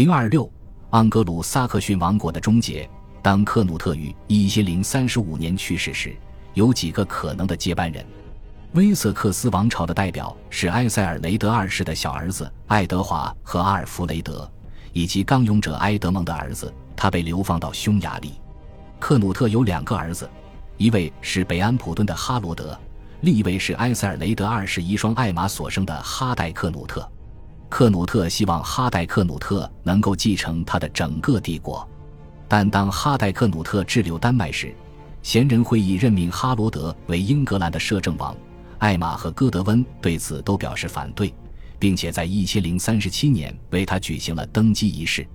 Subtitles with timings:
[0.00, 0.50] 零二六，
[0.92, 2.88] 盎格鲁撒克逊王国的终结。
[3.20, 6.16] 当克努特于一千零三十五年去世时，
[6.54, 8.02] 有几个可能的接班人。
[8.72, 14.50] 威瑟克斯王朝的代表是埃塞尔雷德二世的小儿子爱德华和阿尔弗雷德，
[14.94, 16.72] 以及刚勇者埃德蒙的儿子。
[16.96, 18.32] 他被流放到匈牙利。
[18.98, 20.26] 克努特有两个儿子，
[20.78, 22.74] 一位是北安普敦的哈罗德，
[23.20, 27.06] 另一位是埃塞尔雷德二世遗孀艾玛所生的哈代克努特。
[27.70, 31.88] 克努特希望哈代克努特能够继承他的整个帝国，
[32.48, 34.74] 但当哈代克努特滞留丹麦时，
[35.22, 38.36] 贤人会议任命哈罗德为英格兰的摄政王。
[38.78, 41.32] 艾玛和戈德温对此都表示反对，
[41.78, 45.26] 并且在一千零三十七年为他举行了登基仪式。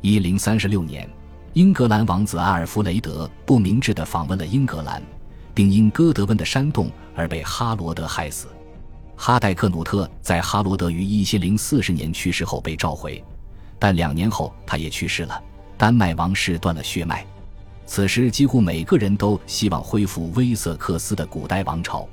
[0.00, 1.08] 一零三十六年，
[1.54, 5.02] 英格兰王子阿尔弗雷德不明智地访问了英格兰，
[5.52, 8.46] 并因戈德温的煽动而被哈罗德害死。
[9.16, 13.22] 哈代克努特在哈罗德于一千零四十年去世后被召回，
[13.78, 15.42] 但两年后他也去世了。
[15.76, 17.24] 丹麦王室断了血脉。
[17.86, 22.08] 此时，几乎每个人都希望恢复威瑟克斯的古代王朝。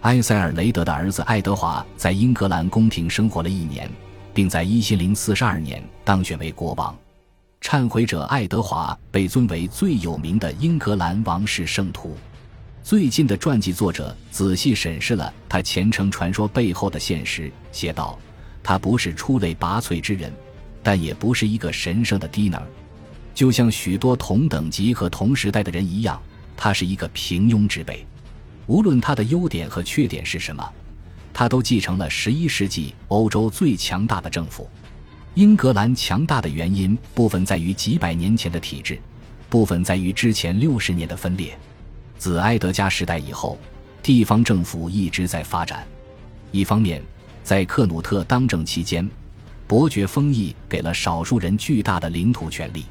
[0.00, 3.88] 埃塞尔雷德的儿子爱德华在英格兰宫廷生活了一年，
[4.34, 6.96] 并在一千零四十二年当选为国王。
[7.60, 12.16] 忏悔者爱德华被尊为最有名的英格兰王室圣徒。
[12.84, 18.18] 最近的传记作者仔细审视了他虔诚传说背后的现实，写道
[18.60, 20.32] ：“他不是出类拔萃之人，
[20.82, 22.60] 但也不是一个神圣的低能。
[23.34, 26.20] 就像许多同等级和同时代的人一样，
[26.56, 28.04] 他是一个平庸之辈。”
[28.66, 30.68] 无论他的优点和缺点是什么，
[31.32, 34.68] 他都继承了十一世纪欧洲最强大的政府。
[35.34, 38.98] 英格兰强大的原因部分在于几百年前的体制，
[39.48, 41.56] 部分在于之前六十年的分裂。
[42.22, 43.58] 自埃德加时代以后，
[44.00, 45.84] 地方政府一直在发展。
[46.52, 47.02] 一方面，
[47.42, 49.10] 在克努特当政期间，
[49.66, 52.84] 伯爵封邑给了少数人巨大的领土权利。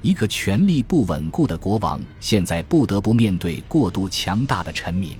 [0.00, 5.18] 一个权力不稳固的国王，现在不得不面对过度强大的臣民。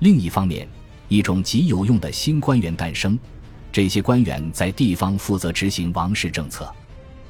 [0.00, 0.66] 另一方面，
[1.06, 3.16] 一种极有用的新官员诞生，
[3.70, 6.68] 这些官员在地方负责执行王室政策。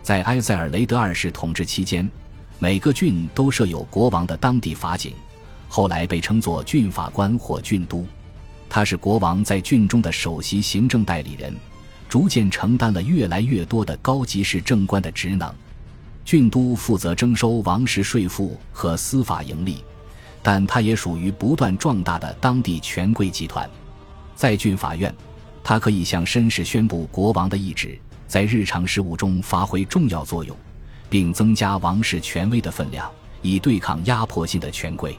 [0.00, 2.08] 在埃塞尔雷德二世统治期间，
[2.60, 5.12] 每个郡都设有国王的当地法警，
[5.70, 8.04] 后来被称作郡法官或郡督。
[8.68, 11.54] 他是国王在郡中的首席行政代理人，
[12.08, 15.54] 逐渐承担了越来越多的高级市政官的职能。
[16.24, 19.82] 郡都负责征收王室税赋和司法盈利，
[20.42, 23.68] 但他也属于不断壮大的当地权贵集团。
[24.34, 25.14] 在郡法院，
[25.62, 30.56] 他可以向绅士宣布国王的意志，在日常事务中发挥重要作用，
[31.08, 33.10] 并增加王室权威的分量，
[33.40, 35.18] 以对抗压迫性的权贵。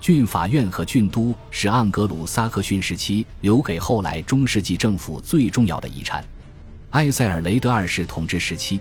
[0.00, 6.24] 郡法院和郡都是盎格鲁撒克逊时期留给后来中世纪政府最重要的遗产。
[6.90, 8.80] 埃塞尔雷德二世统治时期。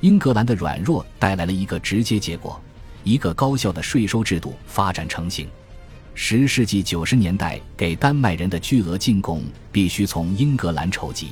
[0.00, 2.58] 英格兰的软弱带来了一个直接结果：
[3.04, 5.46] 一个高效的税收制度发展成型。
[6.14, 11.28] 十世纪九十年代给丹麦人的巨额进贡必须从英格兰筹集，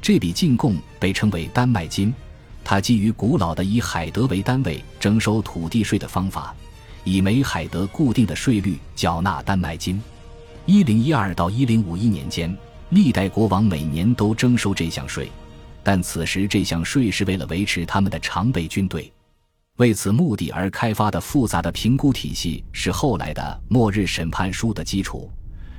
[0.00, 2.12] 这笔进贡被称为丹麦金。
[2.64, 6.52] 它基于古老的以海德为单位征收土地税的方法，
[7.04, 10.00] 以梅海德固定的税率缴纳丹麦金。
[10.66, 12.56] 一零一二到一零五一年间，
[12.90, 15.30] 历代国王每年都征收这项税。
[15.82, 19.12] 但此时，这项税是为了维持他们的常备军队，
[19.78, 25.28] 为此目的而开发的复杂的评估体系是后来的《末日审判书》的基础。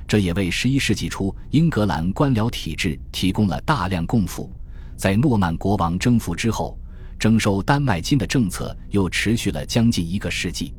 [0.06, 4.52] 这也为十一世纪初英格兰官僚体制提供了大量供赋。
[4.94, 6.78] 在诺曼国王征服之后，
[7.18, 10.74] 征收丹麦金的政策又持续了将近一个世纪。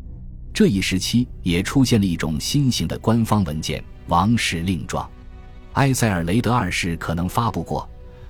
[0.56, 5.06] 这一时期也出现了一种新型的官方文件——王室令状。
[5.74, 7.86] 埃塞尔雷德二世可能发布过。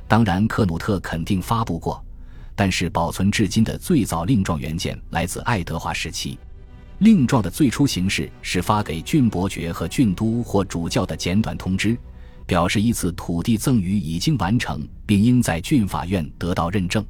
[0.07, 2.03] 当然，克努特肯定发布过，
[2.55, 6.35] 但是保存至今的最早令状原件来自爱德华时期。
[6.97, 11.95] 令状的最初形式是发给郡伯爵和郡都或主教的简短通知，
[12.47, 17.05] 表示一次土地赠与已经完成，并应在郡法院得到认证。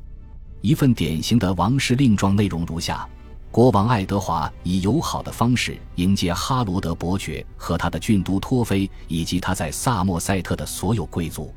[0.59, 3.07] 一份典型的王室令状内容如下：
[3.55, 11.53] 国王爱德华以友好的方式迎接哈罗德伯爵和他的郡督托菲，以及他在萨默塞特的所有贵族。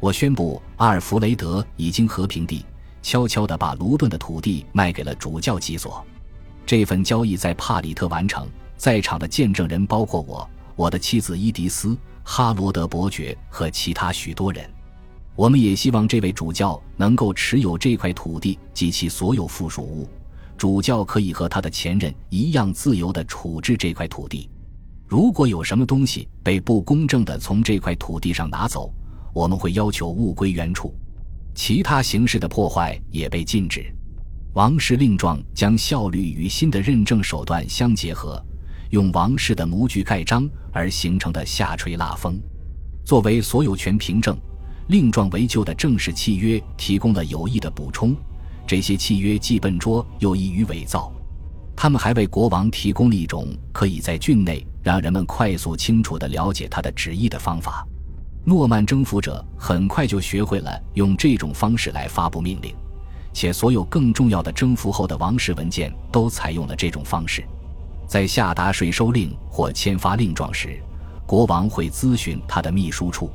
[0.00, 2.62] 我宣布，阿尔弗雷德已经和平地
[3.00, 6.04] 悄悄地把卢顿的土地卖给了主教基所。
[6.66, 8.46] 这份交易在帕里特完成，
[8.76, 10.46] 在场的见证人包括我、
[10.76, 14.70] 我的妻子伊迪丝、哈罗德伯爵和其他许多人。
[15.34, 20.06] 我们也希望这位主教能够持有这块土地及其所有附属物。
[20.60, 24.46] 主教可以和他的前任一样自由地处置这块土地。
[25.08, 28.92] 如果有什么东西被不公正地从这块土地上拿走，
[29.32, 30.94] 我们会要求物归原处。
[31.54, 33.90] 其他形式的破坏也被禁止。
[34.52, 38.38] 王室令状将效率与新的认证手段相结合，
[38.90, 42.38] 用王室的模具盖章而形成的下垂蜡封，
[43.02, 44.36] 作为所有权凭证。
[44.88, 48.14] 令状为旧的正式契约提供了有益的补充，
[48.70, 51.12] 这些契约既笨拙又易于伪造。
[51.74, 57.84] 他们还为国王提供了一种可以在郡内让人们快速清楚地了解他的旨意的方法。
[58.44, 62.72] 诺曼征服者很快就学会了用这种方式来发布命令，
[63.32, 67.44] 且所有更重要的征服后的王室文件都采用了这种方式。
[68.06, 70.80] 在下达税收令或签发令状时，
[71.26, 73.32] 国王会咨询他的秘书处。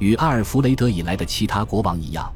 [0.00, 2.28] 与阿尔弗雷德以来的其他国王一样，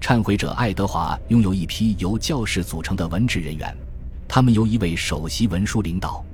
[0.00, 3.76] 忏悔者爱德华拥有一批由教士组成的文职人员，
[4.26, 6.24] 他们由一位首席文书领导。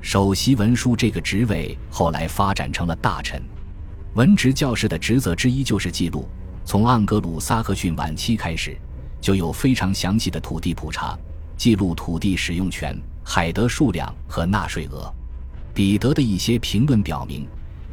[0.00, 3.42] 首席文书这个职位后来发展成了大臣。
[4.14, 6.28] 文职教士的职责之一就是记录。
[6.64, 8.76] 从盎格鲁撒克逊晚期开始，
[9.20, 11.16] 就有非常详细的土地普查，
[11.56, 15.12] 记录土地使用权、海德数量和纳税额。
[15.72, 17.46] 彼得的一些评论表明，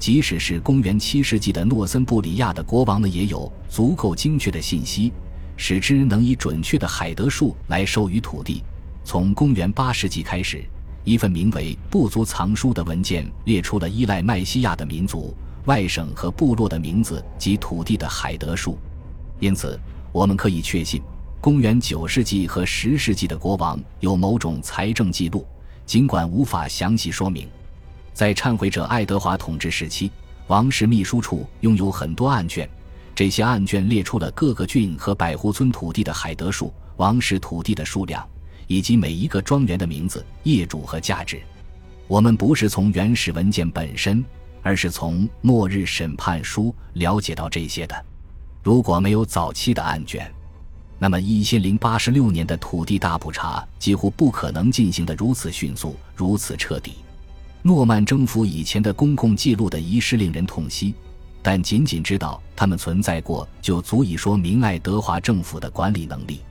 [0.03, 5.13] 即使是公元七世纪的诺森布里亚的国王们，也有足够精确的信息，
[5.55, 8.61] 使之能以准确的海德数来授予土地。
[9.05, 10.61] 从公元八世纪开始，
[11.05, 15.33] 一份名为《部族藏书》的文件列出了依赖麦西亚的民族。
[15.67, 18.77] 外省和部落的名字及土地的海德数，
[19.39, 19.79] 因此
[20.11, 21.01] 我们可以确信，
[21.39, 25.47] 公元九世纪和十世纪的国王有某种财政记录，
[25.85, 27.47] 尽管无法详细说明。
[28.13, 30.11] 在忏悔者爱德华统治时期，
[30.47, 32.69] 王室秘书处拥有很多案卷，
[33.15, 38.25] 这些案卷列出了各个郡和百户村土地的海德数、王室土地的数量，
[38.67, 41.41] 以及每一个庄园的名字、业主和价值。
[42.07, 44.23] 我们不是从原始文件本身。
[44.65, 48.05] 而是从末日审判书了解到这些的。
[48.63, 50.33] 如果没有早期的案卷，
[50.97, 56.93] 那么一千零八十六年的土地大普查几乎不可能进行的如此迅速、如此彻底。
[57.65, 60.93] 诺曼征服以前的公共记录的遗失令人痛惜，
[61.41, 66.41] 但仅仅知道他们存在过就足以说明爱德华政府的管理能力。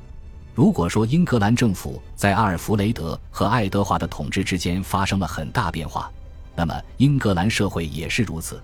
[0.55, 6.11] 如果说英格兰政府在阿尔弗雷德和爱德华的统治之间发生了很大变化，
[6.56, 8.62] 那么，英格兰社会也是如此。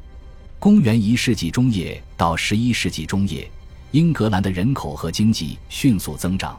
[0.59, 3.51] 公元一世纪中叶到十一世纪中叶，
[3.91, 6.59] 英格兰的人口和经济迅速增长。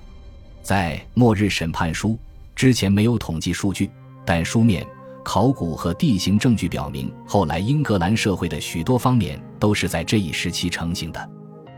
[0.62, 2.10] 在《末日审判书》
[2.56, 3.90] 之前没有统计数据，
[4.24, 4.86] 但书面、
[5.24, 11.30] 考古和地形证据表明，后来英格兰社会的许多方面都是在这一时期成型的。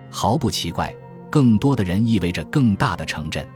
[0.10, 0.94] 毫不奇怪，
[1.30, 3.48] 更多的人意味着更大的城镇。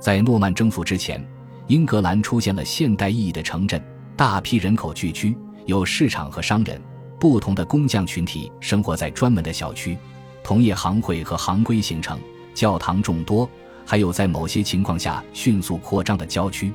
[0.00, 1.24] 在诺曼征服之前，
[1.66, 3.82] 英格兰出现了现代意义的城镇。
[4.16, 5.36] 大批人口聚居，
[5.66, 6.80] 有市场和商人，
[7.20, 9.96] 不同的工匠群体生活在专门的小区，
[10.42, 12.18] 同业行会和行规形成，
[12.52, 13.48] 教堂众多，
[13.86, 16.72] 还有在某些情况下迅速扩张的郊区。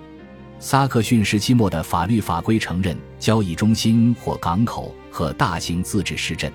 [0.65, 6.49] 萨克逊时期末的法律法规承认交易中心或港口和大型自治市镇，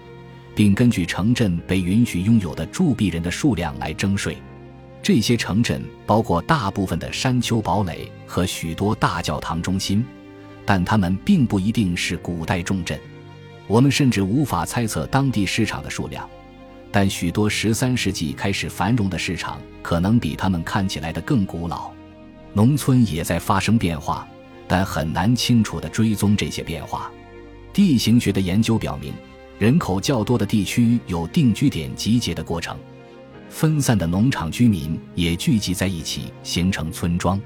[0.55, 4.39] 并根据城镇被允许拥有的铸币人的数量来征税。
[5.03, 10.03] 这些城镇包括大部分的山丘堡垒和许多大教堂中心。
[10.65, 12.99] 但它们并不一定是古代重镇，
[13.67, 16.27] 我们甚至无法猜测当地市场的数量。
[16.91, 21.91] 但许多十三世纪开始繁荣的市场可能比他们看起来的更古老。
[22.59, 24.27] 农村也在发生变化，
[24.67, 27.09] 但很难清楚地追踪这些变化。
[27.73, 29.13] 地形学的研究表明，
[29.61, 32.77] 人口较多的地区有定居点集结的过程，
[33.49, 37.41] 分散的农场居民也聚集在一起形成村庄。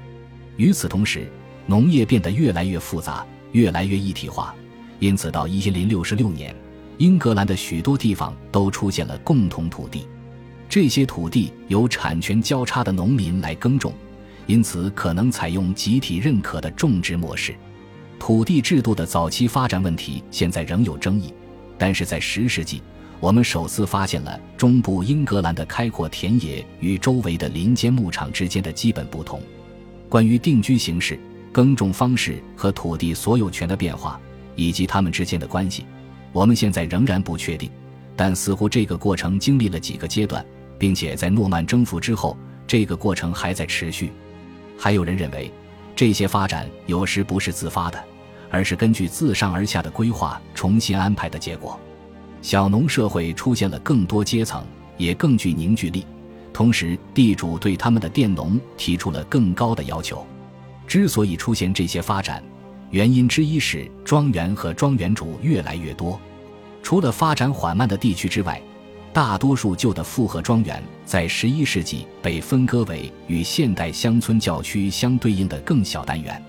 [0.57, 1.31] 与此同时，
[1.67, 4.55] 农业变得越来越复杂，越来越一体化，
[4.97, 6.55] 因此到一千零六十六年，
[6.97, 10.07] 英格兰的许多地方都出现了共同土地。
[10.67, 13.93] 这些土地由产权交叉的农民来耕种，
[14.45, 17.55] 因此可能采用集体认可的种植模式。
[18.19, 21.33] 土地制度的早期发展问题现在仍有争议，
[21.77, 22.81] 但是在十世纪，
[23.19, 29.41] 我们首次发现了中部英格兰的开阔田野与周围的林间牧场之间的基本不同。
[30.09, 31.19] 关于定居形式。
[31.51, 34.19] 耕种方式和土地所有权的变化，
[34.55, 35.85] 以及它们之间的关系，
[36.31, 37.69] 我们现在仍然不确定。
[38.15, 40.43] 但似乎这个过程经历了几个阶段，
[40.79, 42.35] 并且在诺曼征服之后，
[42.65, 44.11] 这个过程还在持续。
[44.77, 45.51] 还有人认为，
[45.95, 48.03] 这些发展有时不是自发的，
[48.49, 51.79] 而是根据自上而下的规划重新安排的结果。
[52.41, 54.65] 小农社会出现了更多阶层，
[54.97, 56.05] 也更具凝聚力。
[56.51, 60.25] 同时，地主对他们的佃农提出了更高的要求。
[60.85, 62.43] 之所以出现这些发展，
[62.91, 66.19] 原因之一是庄园和庄园主越来越多。
[66.83, 68.61] 除了发展缓慢的地区之外，
[69.13, 76.43] 大多数旧的复合庄园在十一世纪被分割为与现代乡村教区相对应的更小单元。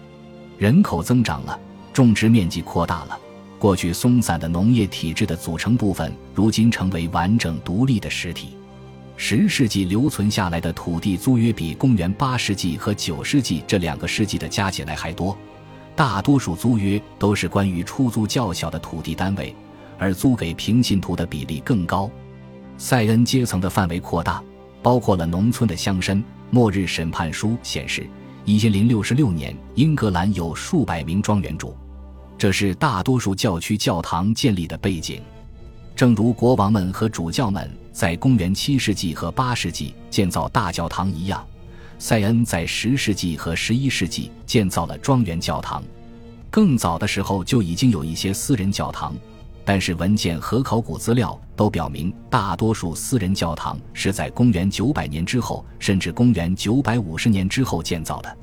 [0.57, 1.61] 人口增长了，
[1.93, 3.19] 种植面积扩大了，
[3.59, 8.57] 过去松散的农业体制的组成部分，如今成为完整独立的实体。
[9.19, 15.37] 十世纪留存下来的土地租约比公元八世纪和九世纪这两个世纪的加起来还多，
[15.95, 19.55] 大多数租约都是关于出租较小的土地单位，
[19.99, 22.11] 而租给平信徒的比例更高。
[22.77, 24.43] 塞恩阶层的范围扩大，
[24.83, 26.23] 包括了农村的乡绅。
[26.51, 28.07] 末日审判书显示，
[28.45, 31.77] 一千零六十六年，英格兰有数百名庄园主，
[32.39, 35.21] 这是大多数教区教堂建立的背景。
[35.97, 41.45] 正如国王们和主教们在公元七世纪和八世纪建造大教堂一样，
[41.99, 45.83] 塞恩在十世纪和十一世纪建造了庄园教堂。
[46.51, 49.13] 更早的时候就已经有一些私人教堂。
[49.65, 58.37] 但是文件和考古资料都表明，大多数私人教堂是在公元900年之后，甚至公元950年之后建造的。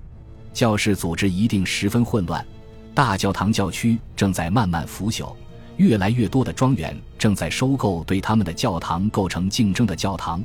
[0.52, 2.46] 教士组织一定十分混乱，
[2.94, 5.34] 大教堂教区正在慢慢腐朽，
[5.78, 10.44] 越来越多的庄园正在收购对他们的教堂构成竞争的教堂。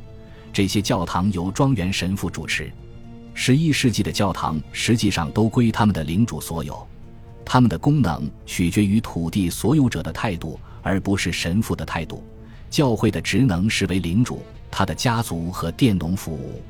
[0.53, 2.71] 这些教堂由庄园神父主持。
[3.35, 6.87] 11世纪的教堂实际上都归他们的领主所有。
[7.49, 12.23] 他们的功能取决于土地所有者的态度，而不是神父的态度。
[12.69, 16.61] 教会的职能是为领主、他的家族和佃农服务。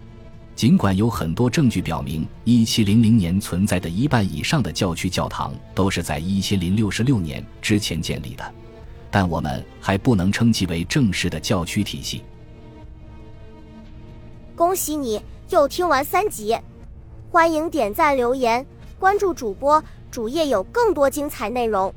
[0.54, 8.54] 尽管有很多证据表明，1700年存在的一半以上的教区教堂都是在1066年之前建立的，
[9.10, 12.22] 但我们还不能称其为正式的教区体系。
[14.54, 16.56] 恭喜你又听完三集，
[17.30, 18.64] 欢迎点赞、留言、
[18.98, 19.82] 关注主播。
[20.10, 21.92] 主页有更多精彩内容。